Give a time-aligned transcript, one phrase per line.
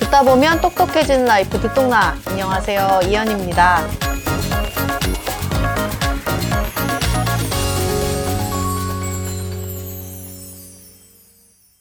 [0.00, 2.16] 듣다 보면 똑똑해지는 라이프 듣똑라.
[2.26, 3.00] 안녕하세요.
[3.04, 4.05] 이현입니다.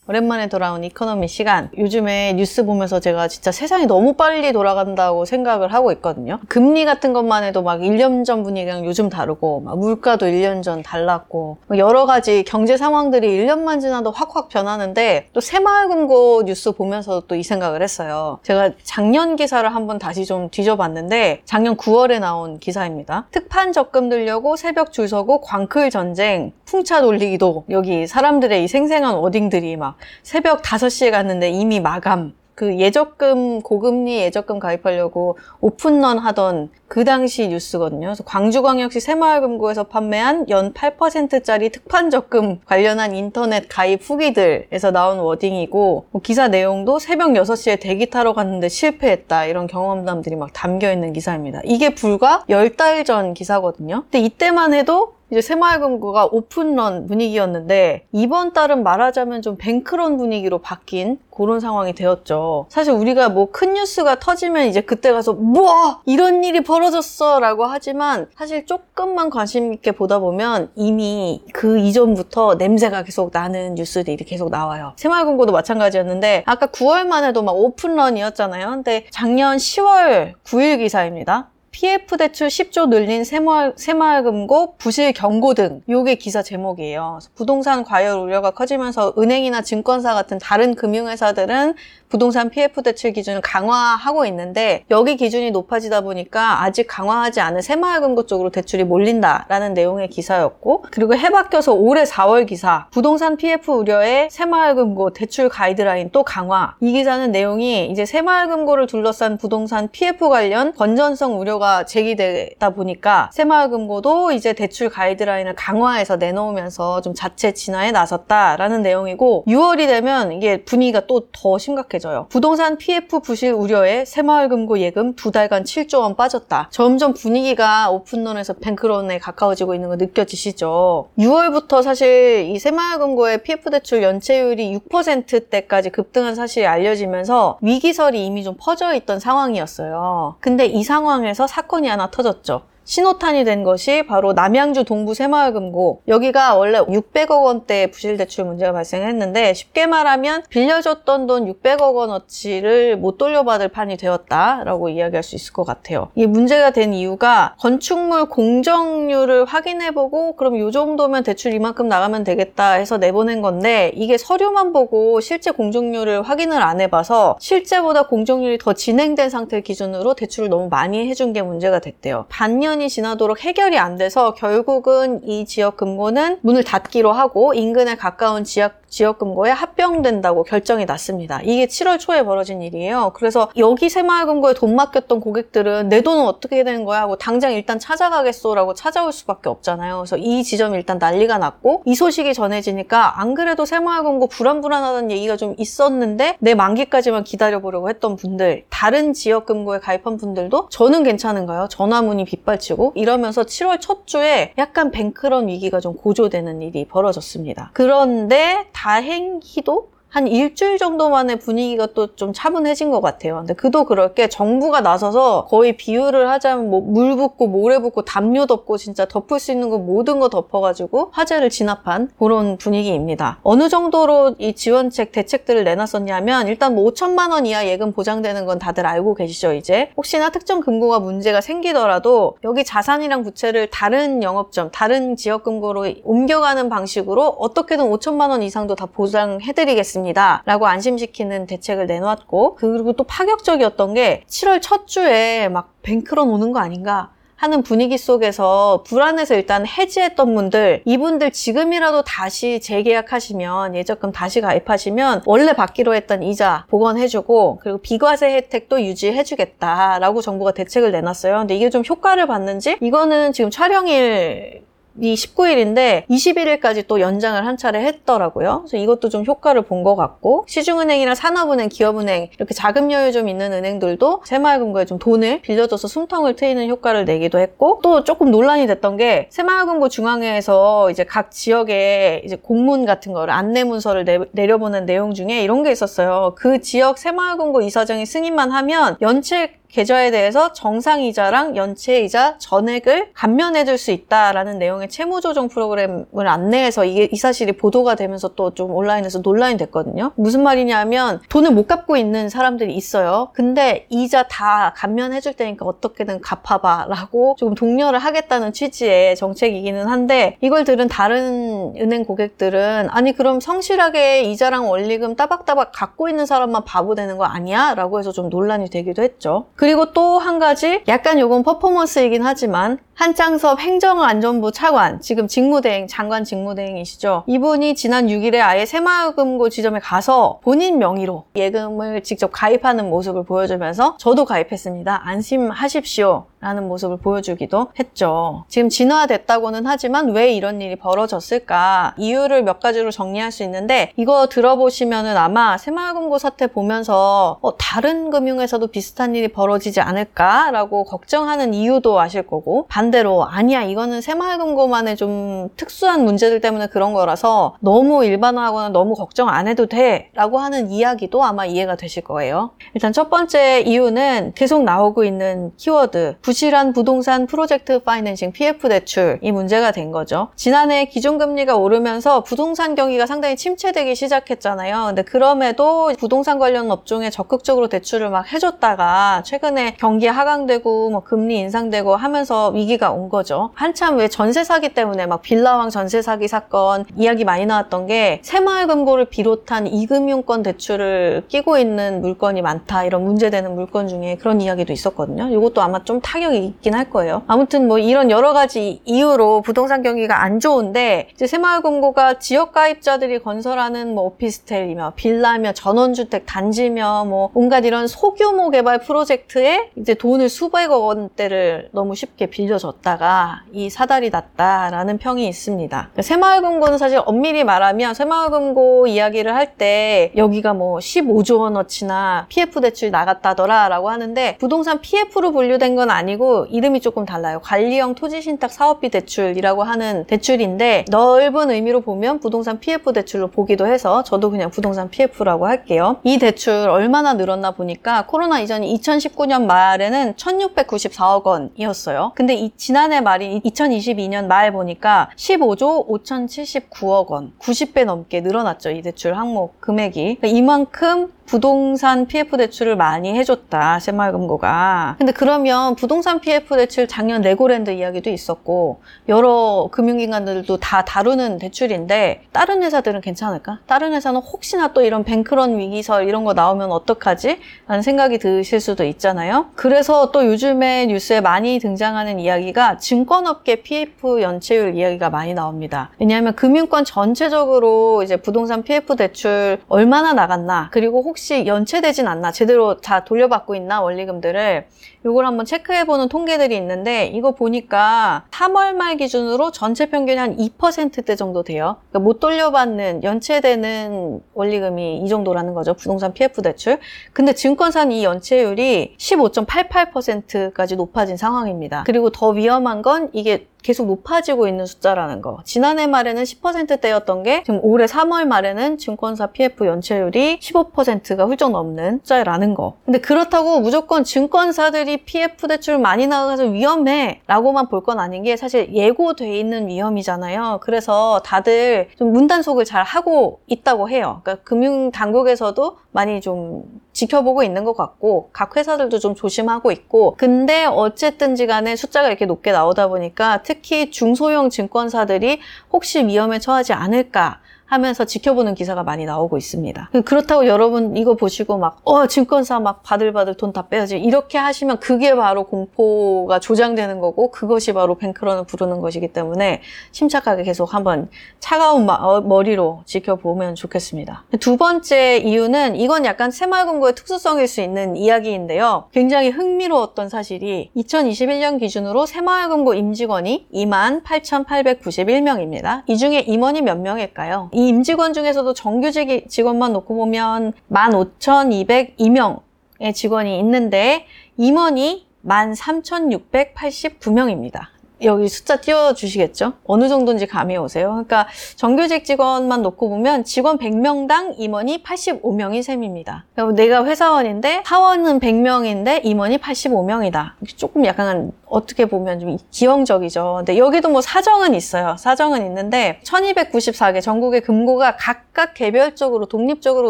[0.07, 1.71] 오랜만에 돌아온 economy 시간.
[1.75, 6.39] 요즘에 뉴스 보면서 제가 진짜 세상이 너무 빨리 돌아간다고 생각을 하고 있거든요.
[6.47, 11.57] 금리 같은 것만 해도 막 1년 전 분위기랑 요즘 다르고, 막 물가도 1년 전 달랐고,
[11.65, 17.41] 뭐 여러 가지 경제 상황들이 1년만 지나도 확확 변하는데, 또 새마을금고 뉴스 보면서 또 이
[17.43, 18.39] 생각을 했어요.
[18.43, 23.27] 제가 작년 기사를 한번 다시 좀 뒤져봤는데, 작년 9월에 나온 기사입니다.
[23.31, 29.75] 특판 적금 들려고 새벽 줄 서고 광클 전쟁, 풍차 돌리기도, 여기 사람들의 이 생생한 워딩들이
[29.75, 32.33] 막 새벽 5시에 갔는데 이미 마감.
[32.55, 38.07] 그 예적금, 고금리 예적금 가입하려고 오픈런 하던 그 당시 뉴스거든요.
[38.07, 46.21] 그래서 광주광역시 새마을금고에서 판매한 연 8%짜리 특판 적금 관련한 인터넷 가입 후기들에서 나온 워딩이고, 뭐
[46.21, 49.47] 기사 내용도 새벽 6시에 대기 타러 갔는데 실패했다.
[49.47, 51.59] 이런 경험담들이 막 담겨 있는 기사입니다.
[51.65, 54.03] 이게 불과 10달 전 기사거든요.
[54.03, 61.59] 근데 이때만 해도 이제 새마을금고가 오픈런 분위기였는데 이번 달은 말하자면 좀 뱅크런 분위기로 바뀐 그런
[61.59, 62.67] 상황이 되었죠.
[62.69, 68.27] 사실 우리가 뭐 큰 뉴스가 터지면 이제 그때 가서 뭐 이런 일이 벌어졌어 라고 하지만
[68.35, 74.93] 사실 조금만 관심 있게 보다 보면 이미 그 이전부터 냄새가 계속 나는 뉴스들이 계속 나와요.
[74.97, 78.69] 새마을금고도 마찬가지였는데 아까 9월만 해도 막 오픈런이었잖아요.
[78.69, 81.49] 근데 작년 10월 9일 기사입니다.
[81.75, 87.19] PF 대출 10조 늘린 새마을, 새마을금고 부실 경고 등 요게 기사 제목이에요.
[87.35, 91.73] 부동산 과열 우려가 커지면서 은행이나 증권사 같은 다른 금융회사들은
[92.09, 98.49] 부동산 PF 대출 기준을 강화하고 있는데 여기 기준이 높아지다 보니까 아직 강화하지 않은 새마을금고 쪽으로
[98.49, 106.09] 대출이 몰린다라는 내용의 기사였고 그리고 해바뀌어서 올해 4월 기사 부동산 PF 우려에 새마을금고 대출 가이드라인
[106.11, 106.75] 또 강화.
[106.79, 114.53] 이 기사는 내용이 이제 새마을금고를 둘러싼 부동산 PF 관련 건전성 우려가 제기되다 보니까 새마을금고도 이제
[114.53, 121.57] 대출 가이드라인을 강화해서 내놓으면서 좀 자체 진화에 나섰다라는 내용이고 6월이 되면 이게 분위기가 또 더
[121.57, 122.27] 심각해 져요.
[122.29, 126.69] 부동산 PF 부실 우려에 새마을금고 예금 두 달간 7조 원 빠졌다.
[126.71, 131.09] 점점 분위기가 오픈런에서 뱅크런에 가까워지고 있는 거 느껴지시죠?
[131.17, 138.93] 6월부터 사실 이 새마을금고의 PF 대출 연체율이 6%대까지 급등한 사실이 알려지면서 위기설이 이미 좀 퍼져
[138.93, 140.35] 있던 상황이었어요.
[140.39, 142.61] 근데 이 상황에서 사건이 하나 터졌죠.
[142.85, 149.55] 신호탄이 된 것이 바로 남양주 동부 새마을금고 여기가 원래 600억 원대 부실 대출 문제가 발생했는데
[149.55, 156.09] 쉽게 말하면 빌려줬던 돈 600억 원어치를 못 돌려받을 판이 되었다라고 이야기할 수 있을 것 같아요.
[156.13, 162.97] 이 문제가 된 이유가 건축물 공정률을 확인해보고 그럼 이 정도면 대출 이만큼 나가면 되겠다 해서
[162.97, 169.61] 내보낸 건데 이게 서류만 보고 실제 공정률을 확인을 안 해봐서 실제보다 공정률이 더 진행된 상태
[169.61, 172.25] 기준으로 대출을 너무 많이 해준 게 문제가 됐대요.
[172.29, 178.43] 반년 1년이 지나도록 해결이 안 돼서 결국은 이 지역 금고는 문을 닫기로 하고 인근에 가까운
[178.43, 181.41] 지역 지역금고에 합병된다고 결정이 났습니다.
[181.43, 183.11] 이게 7월 초에 벌어진 일이에요.
[183.13, 188.73] 그래서 여기 새마을금고에 돈 맡겼던 고객들은 내 돈은 어떻게 되는 거야 하고 당장 일단 찾아가겠소라고
[188.73, 189.97] 찾아올 수밖에 없잖아요.
[189.97, 195.55] 그래서 이 지점이 일단 난리가 났고 이 소식이 전해지니까 안 그래도 새마을금고 불안불안하다는 얘기가 좀
[195.57, 201.67] 있었는데 내 만기까지만 기다려보려고 했던 분들 다른 지역금고에 가입한 분들도 저는 괜찮은가요?
[201.69, 207.71] 전화문이 빗발치고 이러면서 7월 첫 주에 약간 뱅크런 위기가 좀 고조되는 일이 벌어졌습니다.
[207.73, 213.37] 그런데 다 행히도 한 일주일 정도 만에 분위기가 또 좀 차분해진 것 같아요.
[213.39, 218.45] 근데 그도 그럴 게 정부가 나서서 거의 비유를 하자면 뭐 물 붓고 모래 붓고 담요
[218.45, 223.39] 덮고 진짜 덮을 수 있는 거 모든 거 덮어가지고 화재를 진압한 그런 분위기입니다.
[223.43, 228.85] 어느 정도로 이 지원책 대책들을 내놨었냐면 일단 뭐 5천만 원 이하 예금 보장되는 건 다들
[228.85, 235.43] 알고 계시죠 이제 혹시나 특정 금고가 문제가 생기더라도 여기 자산이랑 부채를 다른 영업점 다른 지역
[235.43, 240.04] 금고로 옮겨가는 방식으로 어떻게든 5천만 원 이상도 다 보장해드리겠습니다.
[240.13, 246.59] 라고 안심시키는 대책을 내놨고 그리고 또 파격적이었던 게 7월 첫 주에 막 뱅크런 오는 거
[246.59, 255.23] 아닌가 하는 분위기 속에서 불안해서 일단 해지했던 분들 이분들 지금이라도 다시 재계약하시면 예적금 다시 가입하시면
[255.25, 261.39] 원래 받기로 했던 이자 복원해주고 그리고 비과세 혜택도 유지해주겠다라고 정부가 대책을 내놨어요.
[261.39, 264.64] 근데 이게 좀 효과를 봤는지 이거는 지금 촬영일
[264.99, 268.63] 19일인데 21일까지 또 연장을 한 차례 했더라고요.
[268.65, 273.53] 그래서 이것도 좀 효과를 본 것 같고 시중은행이나 산업은행, 기업은행 이렇게 자금 여유 좀 있는
[273.53, 279.27] 은행들도 새마을금고에 좀 돈을 빌려줘서 숨통을 트이는 효과를 내기도 했고 또 조금 논란이 됐던 게
[279.29, 285.43] 새마을금고 중앙회에서 이제 각 지역에 이제 공문 같은 거를 안내 문서를 내, 려보는 내용 중에
[285.43, 286.33] 이런 게 있었어요.
[286.35, 294.57] 그 지역 새마을금고 이사장이 승인만 하면 연체 계좌에 대해서 정상이자랑 연체이자 전액을 감면해줄 수 있다라는
[294.59, 300.11] 내용의 채무조정 프로그램을 안내해서 이게 이 사실이 보도가 되면서 또 좀 온라인에서 논란이 됐거든요.
[300.15, 303.29] 무슨 말이냐면 돈을 못 갚고 있는 사람들이 있어요.
[303.33, 310.87] 근데 이자 다 감면해줄 테니까 어떻게든 갚아봐라고 조금 독려를 하겠다는 취지의 정책이기는 한데 이걸 들은
[310.87, 317.25] 다른 은행 고객들은 아니 그럼 성실하게 이자랑 원리금 따박따박 갖고 있는 사람만 바보 되는 거
[317.25, 317.75] 아니야?
[317.75, 319.47] 라고 해서 좀 논란이 되기도 했죠.
[319.55, 327.25] 그리고 또 한 가지 약간 요건 퍼포먼스이긴 하지만 한창섭 행정안전부 차관, 지금 직무대행, 장관 직무대행이시죠.
[327.27, 334.23] 이분이 지난 6일에 아예 새마을금고 지점에 가서 본인 명의로 예금을 직접 가입하는 모습을 보여주면서 저도
[334.23, 335.01] 가입했습니다.
[335.03, 336.27] 안심하십시오.
[336.45, 338.45] 라는 모습을 보여주기도 했죠.
[338.49, 341.95] 지금 진화됐다고는 하지만 왜 이런 일이 벌어졌을까?
[341.97, 348.67] 이유를 몇 가지로 정리할 수 있는데 이거 들어보시면은 아마 새마을금고 사태 보면서 어, 다른 금융에서도
[348.67, 356.05] 비슷한 일이 벌어지지 않을까라고 걱정하는 이유도 아실 거고 반 대로 아니야 이거는 새마을금고만의 좀 특수한
[356.05, 361.45] 문제들 때문에 그런 거라서 너무 일반화하거나 너무 걱정 안 해도 돼 라고 하는 이야기도 아마
[361.45, 362.51] 이해가 되실 거예요.
[362.73, 369.71] 일단 첫 번째 이유는 계속 나오고 있는 키워드 부실한 부동산 프로젝트 파이낸싱 PF 대출이 문제가
[369.71, 370.29] 된 거죠.
[370.35, 374.85] 지난해 기준금리가 오르면서 부동산 경기가 상당히 침체되기 시작했잖아요.
[374.87, 381.95] 근데 그럼에도 부동산 관련 업종에 적극적으로 대출을 막 해줬다가 최근에 경기 하강되고 뭐 금리 인상되고
[381.95, 383.49] 하면서 위기 위기가 온 거죠.
[383.55, 389.05] 한참 왜 전세 사기 때문에 막 빌라왕 전세 사기 사건 이야기 많이 나왔던 게 새마을금고를
[389.05, 395.29] 비롯한 이금융권 대출을 끼고 있는 물건이 많다 이런 문제되는 물건 중에 그런 이야기도 있었거든요.
[395.29, 397.23] 이것도 아마 좀 타격이 있긴 할 거예요.
[397.27, 403.95] 아무튼 뭐 이런 여러 가지 이유로 부동산 경기가 안 좋은데 이제 새마을금고가 지역 가입자들이 건설하는
[403.95, 411.69] 뭐 오피스텔이며 빌라며 전원주택 단지며 뭐 온갖 이런 소규모 개발 프로젝트에 이제 돈을 수백억 원대를
[411.71, 415.77] 너무 쉽게 빌려 줘 졌다가 이 사달이 났다라는 평이 있습니다.
[415.77, 422.91] 그러니까 새마을금고는 사실 엄밀히 말하면 새마을금고 이야기를 할 때 여기가 뭐 15조 원어치나 PF 대출
[422.91, 427.39] 나갔다더라라고 하는데 부동산 PF로 분류된 건 아니고 이름이 조금 달라요.
[427.43, 434.31] 관리형 토지신탁 사업비 대출이라고 하는 대출인데 넓은 의미로 보면 부동산 PF 대출로 보기도 해서 저도
[434.31, 435.97] 그냥 부동산 PF라고 할게요.
[436.03, 442.13] 이 대출 얼마나 늘었나 보니까 코로나 이전이 2019년 말에는 1694억 원이었어요.
[442.15, 448.71] 근데 이 지난해 말인 2022년 말 보니까 15조 5,079억 원, 90배 넘게 늘어났죠.
[448.71, 450.17] 이 대출 항목 금액이.
[450.19, 457.71] 그러니까 이만큼 부동산 PF 대출을 많이 해줬다 새마을금고가 근데 그러면 부동산 PF 대출 작년 레고랜드
[457.71, 463.59] 이야기도 있었고 여러 금융기관들도 다 다루는 대출인데 다른 회사들은 괜찮을까?
[463.65, 467.39] 다른 회사는 혹시나 또 이런 뱅크런 위기설 이런 거 나오면 어떡하지?
[467.67, 474.75] 라는 생각이 드실 수도 있잖아요 그래서 또 요즘에 뉴스에 많이 등장하는 이야기가 증권업계 PF 연체율
[474.75, 481.45] 이야기가 많이 나옵니다 왜냐하면 금융권 전체적으로 이제 부동산 PF 대출 얼마나 나갔나 그리고 혹 혹시
[481.47, 482.33] 연체되진 않나?
[482.33, 483.81] 제대로 다 돌려받고 있나?
[483.81, 484.67] 원리금들을
[485.05, 491.43] 이걸 한번 체크해보는 통계들이 있는데 이거 보니까 3월 말 기준으로 전체 평균이 한 2%대 정도
[491.43, 491.77] 돼요.
[491.89, 495.75] 그러니까 못 돌려받는 연체되는 원리금이 이 정도라는 거죠.
[495.75, 496.79] 부동산 PF 대출.
[497.13, 501.83] 근데 증권사는 이 연체율이 15.88%까지 높아진 상황입니다.
[501.85, 505.39] 그리고 더 위험한 건 이게 계속 높아지고 있는 숫자라는 거.
[505.43, 512.53] 지난해 말에는 10%대였던 게 지금 올해 3월 말에는 증권사 PF 연체율이 15%가 훌쩍 넘는 숫자라는
[512.53, 512.75] 거.
[512.85, 518.73] 근데 그렇다고 무조건 증권사들이 PF 대출 많이 나가서 위험해 라고만 볼 건 아닌 게 사실
[518.73, 520.59] 예고돼 있는 위험이잖아요.
[520.63, 524.21] 그래서 다들 좀 문단속을 잘 하고 있다고 해요.
[524.23, 530.65] 그러니까 금융 당국에서도 많이 좀 지켜보고 있는 것 같고 각 회사들도 좀 조심하고 있고 근데
[530.65, 535.39] 어쨌든지 간에 숫자가 이렇게 높게 나오다 보니까 특히 중소형 증권사들이
[535.71, 539.89] 혹시 위험에 처하지 않을까 하면서 지켜보는 기사가 많이 나오고 있습니다.
[540.05, 543.97] 그렇다고 여러분 이거 보시고 막, 어, 증권사 막 바들바들 돈 다 빼야지.
[543.97, 550.73] 이렇게 하시면 그게 바로 공포가 조장되는 거고 그것이 바로 뱅크런을 부르는 것이기 때문에 침착하게 계속
[550.73, 554.25] 한번 차가운 어, 머리로 지켜보면 좋겠습니다.
[554.41, 558.85] 두 번째 이유는 이건 약간 새마을금고의 특수성일 수 있는 이야기인데요.
[558.91, 565.83] 굉장히 흥미로웠던 사실이 2021년 기준으로 새마을금고 임직원이 28,891명입니다.
[565.87, 567.49] 이 중에 임원이 몇 명일까요?
[567.55, 577.67] 이 임직원 중에서도 정규직 직원만 놓고 보면 15,202명의 직원이 있는데 임원이 13,689명입니다.
[578.01, 579.53] 여기 숫자 띄워주시겠죠?
[579.65, 580.89] 어느 정도인지 감이 오세요?
[580.89, 586.25] 그러니까 정규직 직원만 놓고 보면 직원 100명당 임원이 85명이 셈입니다.
[586.55, 590.31] 내가 회사원인데 사원은 100명인데 임원이 85명이다.
[590.57, 593.35] 조금 약간 어떻게 보면 좀 기형적이죠.
[593.37, 594.95] 근데 여기도 뭐 사정은 있어요.
[594.97, 599.89] 사정은 있는데 1294개 전국의 금고가 각각 개별적으로 독립적으로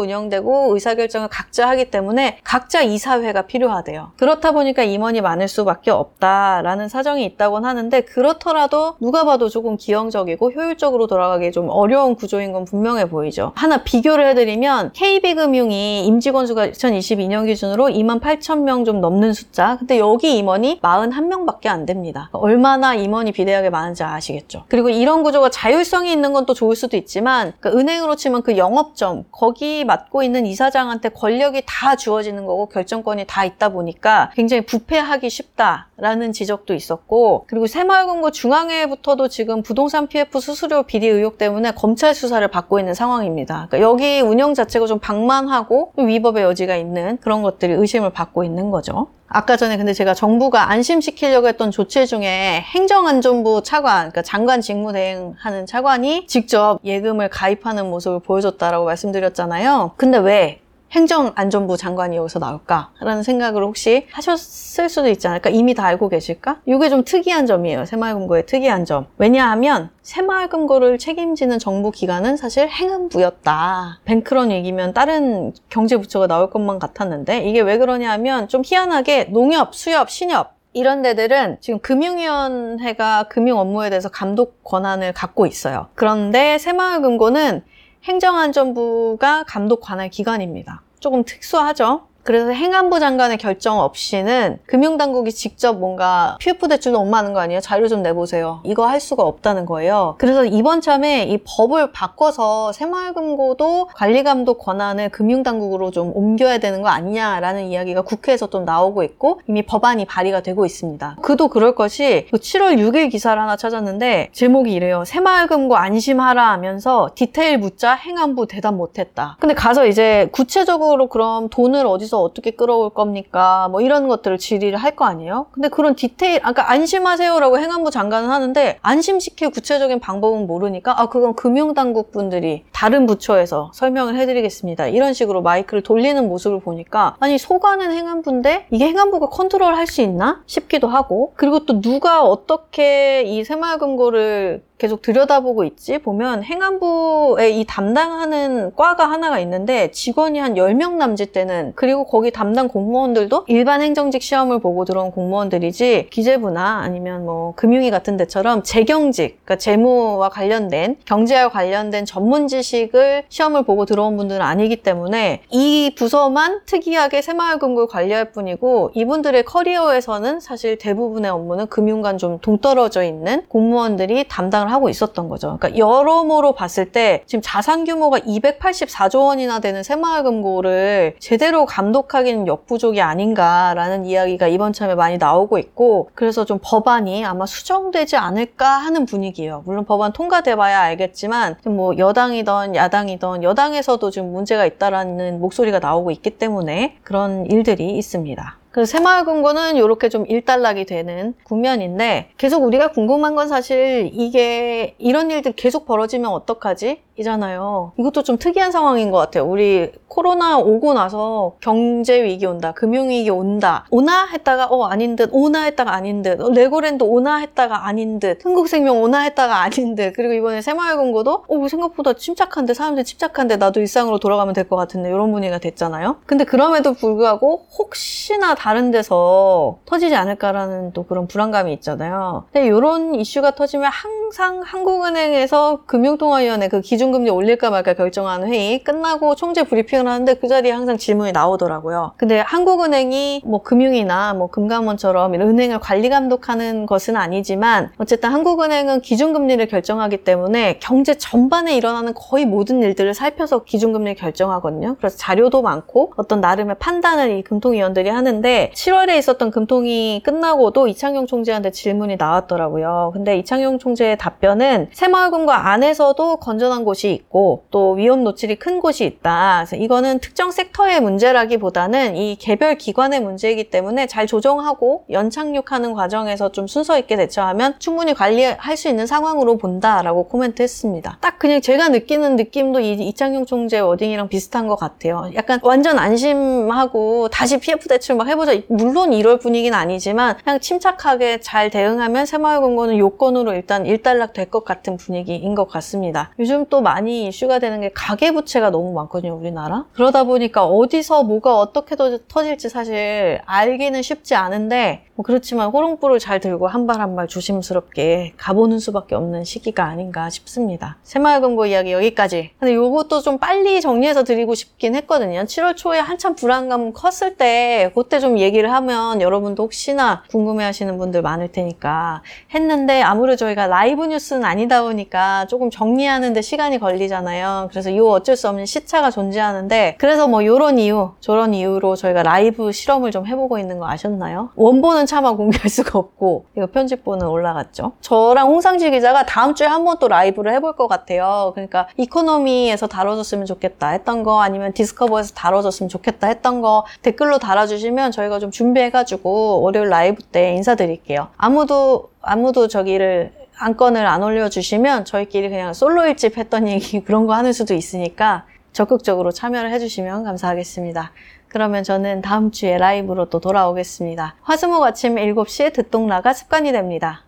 [0.00, 4.12] 운영되고 의사결정을 각자 하기 때문에 각자 이사회가 필요하대요.
[4.16, 11.06] 그렇다 보니까 임원이 많을 수밖에 없다라는 사정이 있다곤 하는데 그렇더라도 누가 봐도 조금 기형적이고 효율적으로
[11.06, 13.52] 돌아가기 좀 어려운 구조인 건 분명해 보이죠.
[13.54, 19.76] 하나 비교를 해드리면 KB금융이 임직원 수가 2022년 기준으로 2만 8천 명 좀 넘는 숫자.
[19.78, 22.28] 근데 여기 임원이 41명 밖에 안 됩니다.
[22.32, 24.64] 얼마나 임원이 비대하게 많은지 아시겠죠.
[24.68, 29.24] 그리고 이런 구조가 자율성이 있는 건 또 좋을 수도 있지만 그러니까 은행으로 치면 그 영업점
[29.32, 36.32] 거기 맡고 있는 이사장한테 권력이 다 주어지는 거고 결정권이 다 있다 보니까 굉장히 부패하기 쉽다라는
[36.32, 42.78] 지적도 있었고 그리고 새마을금고 중앙회부터도 지금 부동산 PF 수수료 비리 의혹 때문에 검찰 수사를 받고
[42.80, 43.68] 있는 상황입니다.
[43.70, 49.08] 그러니까 여기 운영 자체가 좀 방만하고 위법의 여지가 있는 그런 것들이 의심을 받고 있는 거죠.
[49.28, 56.26] 아까 전에 근데 제가 정부가 안심시키려고 했던 조치 중에 행정안전부 차관, 그러니까 장관 직무대행하는 차관이
[56.26, 59.92] 직접 예금을 가입하는 모습을 보여줬다라고 말씀드렸잖아요.
[59.96, 60.60] 근데 왜
[60.92, 65.50] 행정안전부 장관이 여기서 나올까라는 생각을 혹시 하셨을 수도 있지 않을까?
[65.50, 66.60] 이미 다 알고 계실까?
[66.66, 67.84] 이게 좀 특이한 점이에요.
[67.84, 69.06] 새마을금고의 특이한 점.
[69.18, 74.00] 왜냐하면 새마을금고를 책임지는 정부 기관은 사실 행안부였다.
[74.04, 80.10] 뱅크런 얘기면 다른 경제부처가 나올 것만 같았는데 이게 왜 그러냐 하면 좀 희한하게 농협, 수협,
[80.10, 85.88] 신협 이런 데들은 지금 금융위원회가 금융 업무에 대해서 감독 권한을 갖고 있어요.
[85.94, 87.62] 그런데 새마을금고는
[88.06, 90.82] 행정안전부가 감독 관할 기관입니다.
[91.00, 92.06] 조금 특수하죠?
[92.26, 97.60] 그래서 행안부 장관의 결정 없이는 금융당국이 직접 뭔가 PF 대출 너무 많은 거 아니에요?
[97.60, 98.60] 자료 좀 내보세요.
[98.64, 100.16] 이거 할 수가 없다는 거예요.
[100.18, 107.66] 그래서 이번 참에 이 법을 바꿔서 새마을금고도 관리감독 권한을 금융당국으로 좀 옮겨야 되는 거 아니냐라는
[107.66, 111.18] 이야기가 국회에서 좀 나오고 있고 이미 법안이 발의가 되고 있습니다.
[111.22, 115.04] 그도 그럴 것이 7월 6일 기사를 하나 찾았는데 제목이 이래요.
[115.04, 119.36] 새마을금고 안심하라 하면서 디테일 묻자 행안부 대답 못했다.
[119.38, 123.68] 근데 가서 이제 구체적으로 그럼 돈을 어디서 어디서 어떻게 끌어올 겁니까?
[123.70, 125.46] 뭐 이런 것들을 질의를 할 거 아니에요?
[125.50, 132.12] 근데 그런 디테일, 아까 안심하세요라고 행안부 장관은 하는데 안심시킬 구체적인 방법은 모르니까 아 그건 금융당국
[132.12, 134.86] 분들이 다른 부처에서 설명을 해드리겠습니다.
[134.86, 140.42] 이런 식으로 마이크를 돌리는 모습을 보니까 아니 소관은 행안부인데 이게 행안부가 컨트롤 할 수 있나
[140.46, 145.98] 싶기도 하고 그리고 또 누가 어떻게 이 새마을금고를 계속 들여다보고 있지.
[145.98, 152.68] 보면 행안부에 이 담당하는 과가 하나가 있는데 직원이 한 10명 남짓 되는 그리고 거기 담당
[152.68, 159.56] 공무원들도 일반 행정직 시험을 보고 들어온 공무원들이지 기재부나 아니면 뭐 금융위 같은 데처럼 재경직 그러니까
[159.56, 167.22] 재무와 관련된 경제와 관련된 전문 지식을 시험을 보고 들어온 분들은 아니기 때문에 이 부서만 특이하게
[167.22, 174.72] 새마을금고를 관리할 뿐이고 이분들의 커리어에서는 사실 대부분의 업무는 금융관 좀 동떨어져 있는 공무원들이 담당 예상을
[174.72, 175.56] 하고 있었던 거죠.
[175.58, 184.04] 그러니까 여러모로 봤을 때 지금 자산 규모가 284조 원이나 되는 새마을금고를 제대로 감독하기는 역부족이 아닌가라는
[184.04, 189.62] 이야기가 이번 참에 많이 나오고 있고 그래서 좀 법안이 아마 수정되지 않을까 하는 분위기예요.
[189.64, 196.98] 물론 법안 통과돼봐야 알겠지만 뭐 여당이던 야당이던 여당에서도 지금 문제가 있다라는 목소리가 나오고 있기 때문에
[197.02, 198.58] 그런 일들이 있습니다.
[198.76, 205.52] 그래서 새마을금고는 이렇게 좀 일단락이 되는 국면인데 계속 우리가 궁금한 건 사실 이게 이런 일들
[205.52, 207.00] 계속 벌어지면 어떡하지?
[207.18, 207.92] 이잖아요.
[207.98, 209.44] 이것도 좀 특이한 상황인 것 같아요.
[209.46, 213.86] 우리 코로나 오고 나서 경제 위기 온다, 금융 위기 온다.
[213.90, 218.44] 오나 했다가 어 아닌 듯, 오나 했다가 아닌 듯, 어, 레고랜드 오나 했다가 아닌 듯,
[218.44, 220.12] 흥국생명 오나 했다가 아닌 듯.
[220.14, 225.30] 그리고 이번에 새마을금고도 어 생각보다 침착한데 사람들 침착한데 나도 일상으로 돌아가면 될 것 같은데 이런
[225.30, 226.16] 분위기가 됐잖아요.
[226.26, 232.46] 근데 그럼에도 불구하고 혹시나 다른 데서 터지지 않을까라는 또 그런 불안감이 있잖아요.
[232.52, 239.34] 근데 이런 이슈가 터지면 항상 한국은행에서 금융통화위원회 그 기준 금리 올릴까 말까 결정하는 회의 끝나고
[239.34, 242.12] 총재 브리핑을 하는데 그 자리에 항상 질문이 나오더라고요.
[242.16, 249.66] 근데 한국은행이 뭐 금융이나 뭐 금감원처럼 이런 은행을 관리 감독하는 것은 아니지만 어쨌든 한국은행은 기준금리를
[249.66, 254.96] 결정하기 때문에 경제 전반에 일어나는 거의 모든 일들을 살펴서 기준금리를 결정하거든요.
[254.98, 261.70] 그래서 자료도 많고 어떤 나름의 판단을 이 금통위원들이 하는데 7월에 있었던 금통위 끝나고도 이창용 총재한테
[261.70, 263.10] 질문이 나왔더라고요.
[263.12, 269.64] 근데 이창용 총재의 답변은 새마을금고 안에서도 건전한 곳이 있고 또 위험 노출이 큰 곳이 있다.
[269.66, 276.66] 그래서 이거는 특정 섹터의 문제라기보다는 이 개별 기관의 문제이기 때문에 잘 조정하고 연착륙하는 과정에서 좀
[276.66, 281.18] 순서 있게 대처하면 충분히 관리할 수 있는 상황으로 본다라고 코멘트 했습니다.
[281.20, 285.30] 딱 그냥 제가 느끼는 느낌도 이 이창용 총재 워딩이랑 비슷한 것 같아요.
[285.34, 288.54] 약간 완전 안심하고 다시 PF 대출 막 해보자.
[288.68, 294.96] 물론 이럴 분위기는 아니지만 그냥 침착하게 잘 대응하면 새마을금고는 요건으로 일단 일단락 될 것 같은
[294.96, 296.30] 분위기인 것 같습니다.
[296.38, 299.86] 요즘 또 많이 이슈가 되는 게 가계 부채가 너무 많거든요, 우리나라.
[299.94, 306.38] 그러다 보니까 어디서 뭐가 어떻게 더- 터질지 사실 알기는 쉽지 않은데 뭐 그렇지만 호롱불을 잘
[306.38, 310.98] 들고 한발 한발 조심스럽게 가보는 수밖에 없는 시기가 아닌가 싶습니다.
[311.02, 312.50] 새마을금고 이야기 여기까지.
[312.60, 315.40] 근데 요것도 좀 빨리 정리해서 드리고 싶긴 했거든요.
[315.40, 321.50] 7월 초에 한참 불안감 컸을 때 그때 좀 얘기를 하면 여러분도 혹시나 궁금해하시는 분들 많을
[321.50, 322.22] 테니까
[322.54, 327.68] 했는데 아무래도 저희가 라이브 뉴스는 아니다 보니까 조금 정리하는데 시간이 걸리잖아요.
[327.70, 332.72] 그래서 이 어쩔 수 없는 시차가 존재하는데 그래서 뭐 요런 이유, 저런 이유로 저희가 라이브
[332.72, 334.50] 실험을 좀 해보고 있는 거 아셨나요?
[334.56, 337.92] 원본은 차마 공개할 수가 없고 이거 편집본은 올라갔죠.
[338.00, 341.52] 저랑 홍상지 기자가 다음 주에 한 번 또 라이브를 해볼 것 같아요.
[341.54, 348.38] 그러니까 economy에서 다뤄줬으면 좋겠다 했던 거 아니면 discover에서 다뤄줬으면 좋겠다 했던 거 댓글로 달아주시면 저희가
[348.38, 351.28] 좀 준비해가지고 월요일 라이브 때 인사드릴게요.
[351.36, 357.52] 아무도 아무도 저기를 안건을 안 올려주시면 저희끼리 그냥 솔로 일집 했던 얘기 그런 거 하는
[357.52, 361.12] 수도 있으니까 적극적으로 참여를 해주시면 감사하겠습니다.
[361.48, 364.36] 그러면 저는 다음 주에 라이브로 또 돌아오겠습니다.
[364.42, 367.25] 화수목 아침 7시에 듣동라가 습관이 됩니다.